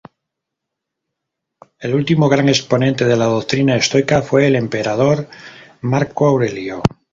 [1.77, 5.27] El último gran exponente de la doctrina estoica fue el emperador
[5.81, 6.81] Marco Aurelio.